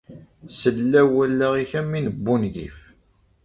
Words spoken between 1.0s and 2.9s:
wallaɣ-ik am win n wungif.